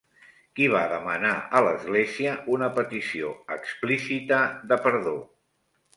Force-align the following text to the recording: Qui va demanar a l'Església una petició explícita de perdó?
Qui 0.59 0.69
va 0.75 0.79
demanar 0.93 1.33
a 1.59 1.61
l'Església 1.67 2.33
una 2.55 2.71
petició 2.79 3.29
explícita 3.57 4.41
de 4.73 4.83
perdó? 4.87 5.19